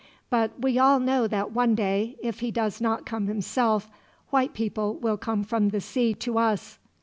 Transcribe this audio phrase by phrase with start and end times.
[0.31, 3.87] But we all know that one day, if he does not come himself,
[4.31, 6.79] white people will come from the sea to us.